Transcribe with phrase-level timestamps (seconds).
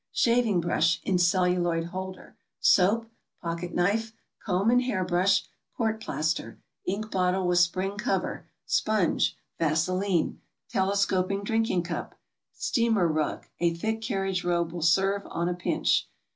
[0.13, 2.35] Shaving brush, in celluloid holder.
[2.59, 3.11] Soap.
[3.39, 4.13] Pocket knife.
[4.43, 5.43] Comb and hair brush.
[5.77, 6.59] Court plaster.
[6.87, 8.47] Ink bottle with spring cover.
[8.65, 9.37] Sponge.
[9.59, 10.41] Vaseline.
[10.69, 12.15] Telescoping drinking cup.
[12.51, 16.09] Steamer rug (a thick carriage robe will serve, on a pinch).